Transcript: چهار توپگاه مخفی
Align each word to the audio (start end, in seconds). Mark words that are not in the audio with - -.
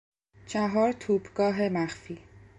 چهار 0.47 0.91
توپگاه 0.91 1.69
مخفی 1.69 2.17